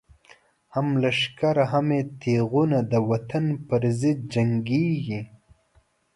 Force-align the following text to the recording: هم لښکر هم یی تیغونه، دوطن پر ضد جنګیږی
هم 0.73 0.87
لښکر 1.01 1.55
هم 1.71 1.85
یی 1.97 2.01
تیغونه، 2.21 2.79
دوطن 2.93 3.45
پر 3.67 3.83
ضد 3.99 4.19
جنګیږی 4.33 5.21